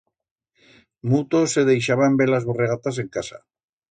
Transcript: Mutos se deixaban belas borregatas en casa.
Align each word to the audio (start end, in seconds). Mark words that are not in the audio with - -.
Mutos 1.09 1.47
se 1.53 1.61
deixaban 1.71 2.13
belas 2.21 2.45
borregatas 2.47 2.95
en 3.03 3.07
casa. 3.15 3.37